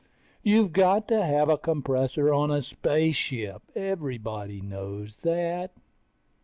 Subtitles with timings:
[0.41, 5.73] You've got to have a compressor on a spaceship, everybody knows that.